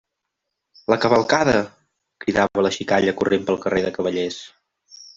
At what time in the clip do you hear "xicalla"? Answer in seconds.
2.81-3.17